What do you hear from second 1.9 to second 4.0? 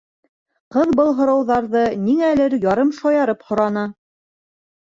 ниңәлер ярым шаяртып һораны.